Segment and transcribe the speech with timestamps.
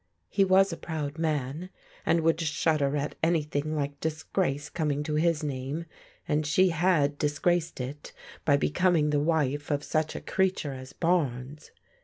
[0.29, 1.69] He was a proud man,
[2.07, 5.85] and would shudder at anything like disgrace coming to his name;
[6.27, 8.11] and she had disgraced it
[8.43, 11.69] by becoming the wife of such a creature as Barnes.